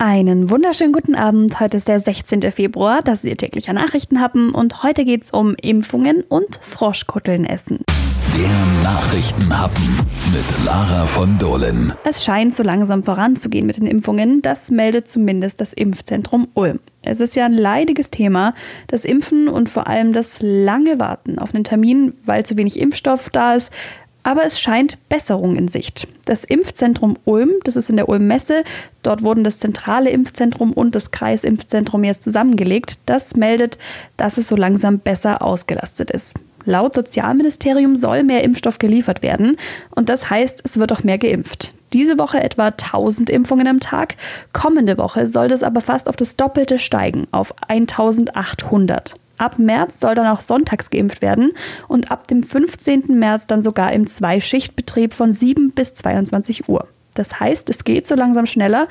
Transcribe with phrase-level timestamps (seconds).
[0.00, 1.58] Einen wunderschönen guten Abend.
[1.58, 2.52] Heute ist der 16.
[2.52, 7.80] Februar, das Sie tägliche Nachrichten haben und heute geht es um Impfungen und Froschkutteln essen.
[8.32, 9.82] Der Nachrichtenhappen
[10.32, 11.94] mit Lara von Dohlen.
[12.04, 16.78] Es scheint so langsam voranzugehen mit den Impfungen, das meldet zumindest das Impfzentrum Ulm.
[17.02, 18.54] Es ist ja ein leidiges Thema,
[18.86, 23.30] das Impfen und vor allem das lange Warten auf einen Termin, weil zu wenig Impfstoff
[23.30, 23.72] da ist,
[24.28, 26.06] aber es scheint Besserung in Sicht.
[26.26, 28.62] Das Impfzentrum Ulm, das ist in der Ulm-Messe,
[29.02, 32.98] dort wurden das zentrale Impfzentrum und das Kreisimpfzentrum jetzt zusammengelegt.
[33.06, 33.78] Das meldet,
[34.18, 36.34] dass es so langsam besser ausgelastet ist.
[36.66, 39.56] Laut Sozialministerium soll mehr Impfstoff geliefert werden
[39.94, 41.72] und das heißt, es wird auch mehr geimpft.
[41.94, 44.16] Diese Woche etwa 1000 Impfungen am Tag.
[44.52, 49.14] Kommende Woche soll das aber fast auf das Doppelte steigen, auf 1800.
[49.38, 51.52] Ab März soll dann auch sonntags geimpft werden
[51.86, 53.18] und ab dem 15.
[53.18, 56.88] März dann sogar im Zweischichtbetrieb von 7 bis 22 Uhr.
[57.18, 58.86] Das heißt, es geht so langsam schneller.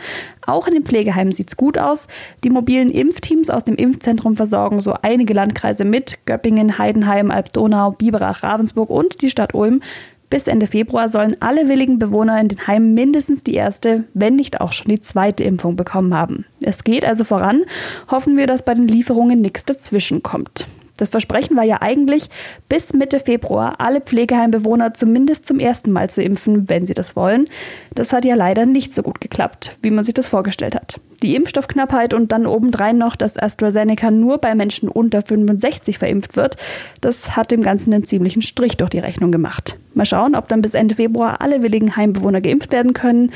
[0.46, 2.08] Auch in den Pflegeheimen sieht es gut aus.
[2.44, 6.26] Die mobilen Impfteams aus dem Impfzentrum versorgen so einige Landkreise mit.
[6.26, 9.82] Göppingen, Heidenheim, Alb-Donau, Biberach, Ravensburg und die Stadt Ulm.
[10.30, 14.60] Bis Ende Februar sollen alle willigen Bewohner in den Heimen mindestens die erste, wenn nicht
[14.60, 16.46] auch schon die zweite Impfung bekommen haben.
[16.62, 17.64] Es geht also voran.
[18.12, 20.68] Hoffen wir, dass bei den Lieferungen nichts dazwischen kommt.
[20.98, 22.30] Das Versprechen war ja eigentlich,
[22.68, 27.46] bis Mitte Februar alle Pflegeheimbewohner zumindest zum ersten Mal zu impfen, wenn sie das wollen.
[27.94, 31.00] Das hat ja leider nicht so gut geklappt, wie man sich das vorgestellt hat.
[31.22, 36.58] Die Impfstoffknappheit und dann obendrein noch, dass AstraZeneca nur bei Menschen unter 65 verimpft wird,
[37.00, 39.78] das hat dem Ganzen einen ziemlichen Strich durch die Rechnung gemacht.
[39.98, 43.32] Mal schauen, ob dann bis Ende Februar alle willigen Heimbewohner geimpft werden können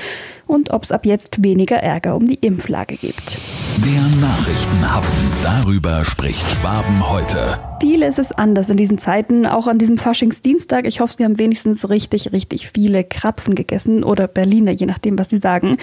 [0.46, 3.38] und ob es ab jetzt weniger Ärger um die Impflage gibt.
[3.84, 5.10] Der Nachrichtenhappen.
[5.44, 7.60] Darüber spricht Schwaben heute.
[7.82, 10.86] Vieles ist anders in diesen Zeiten, auch an diesem Faschingsdienstag.
[10.86, 15.32] Ich hoffe, Sie haben wenigstens richtig, richtig viele Krapfen gegessen oder Berliner, je nachdem, was
[15.32, 15.78] Sie sagen.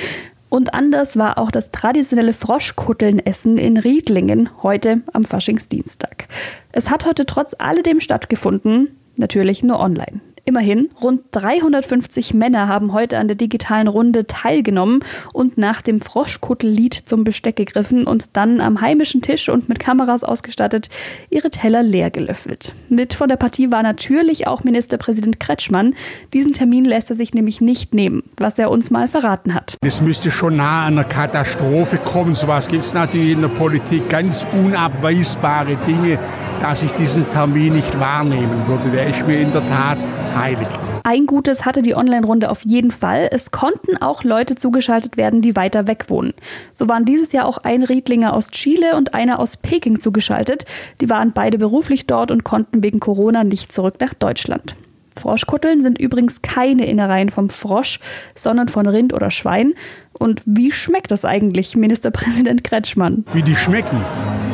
[0.49, 6.29] Und anders war auch das traditionelle Froschkuttelnessen in Riedlingen heute am Faschingsdienstag.
[6.71, 10.21] Es hat heute trotz alledem stattgefunden, natürlich nur online.
[10.49, 15.05] Immerhin, rund 350 Männer haben heute an der digitalen Runde teilgenommen
[15.35, 20.25] und nach dem Froschkuttellied zum Besteck gegriffen und dann am heimischen Tisch und mit Kameras
[20.25, 20.89] ausgestattet
[21.29, 22.73] ihre Teller leer gelöffelt.
[22.89, 25.95] Mit von der Partie war natürlich auch Ministerpräsident Kretschmann.
[26.33, 29.77] Diesen Termin lässt er sich nämlich nicht nehmen, was er uns mal verraten hat.
[29.85, 32.35] Es müsste schon nah an einer Katastrophe kommen.
[32.35, 36.19] Sowas gibt es natürlich in der Politik ganz unabweisbare Dinge,
[36.63, 38.89] dass ich diesen Termin nicht wahrnehmen würde.
[38.89, 39.99] Der ist mir in der Tat
[40.39, 40.69] heilig.
[41.05, 43.29] Ein Gutes hatte die Online-Runde auf jeden Fall.
[43.31, 46.35] Es konnten auch Leute zugeschaltet werden, die weiter weg wohnen.
[46.73, 50.67] So waren dieses Jahr auch ein Riedlinger aus Chile und einer aus Peking zugeschaltet.
[51.01, 54.77] Die waren beide beruflich dort und konnten wegen Corona nicht zurück nach Deutschland.
[55.19, 58.01] Froschkutteln sind übrigens keine Innereien vom Frosch,
[58.35, 59.75] sondern von Rind oder Schwein.
[60.13, 63.25] Und wie schmeckt das eigentlich, Ministerpräsident Kretschmann?
[63.33, 64.01] Wie die schmecken?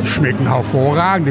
[0.02, 1.28] Die schmecken hervorragend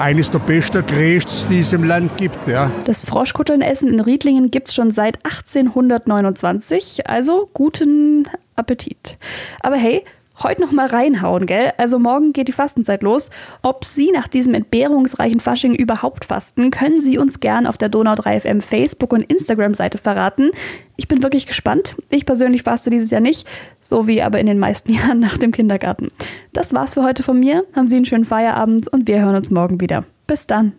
[0.00, 2.46] eines der besten Gerichts, die es im Land gibt.
[2.46, 2.70] Ja.
[2.84, 9.16] Das Froschkuttelnessen in Riedlingen gibt es schon seit 1829, also guten Appetit.
[9.60, 10.04] Aber hey,
[10.42, 11.72] heute noch mal reinhauen, gell?
[11.78, 13.28] Also morgen geht die Fastenzeit los.
[13.62, 18.14] Ob Sie nach diesem entbehrungsreichen Fasching überhaupt fasten, können Sie uns gern auf der Donau
[18.14, 20.50] 3 FM Facebook und Instagram Seite verraten.
[20.96, 21.96] Ich bin wirklich gespannt.
[22.08, 23.48] Ich persönlich faste dieses Jahr nicht,
[23.80, 26.10] so wie aber in den meisten Jahren nach dem Kindergarten.
[26.58, 27.64] Das war's für heute von mir.
[27.76, 30.04] Haben Sie einen schönen Feierabend und wir hören uns morgen wieder.
[30.26, 30.72] Bis dann.